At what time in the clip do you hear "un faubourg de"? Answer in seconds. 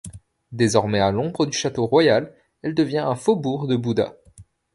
3.05-3.75